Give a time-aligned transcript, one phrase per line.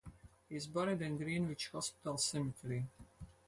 [0.49, 2.87] He is buried in Greenwich Hospital Cemetery.